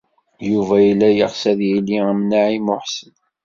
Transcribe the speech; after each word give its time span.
Yuba 0.49 0.75
yella 0.85 1.09
yeɣs 1.11 1.41
ad 1.51 1.59
yili 1.69 1.97
am 2.09 2.19
Naɛima 2.29 2.73
u 2.75 2.77
Ḥsen. 2.83 3.13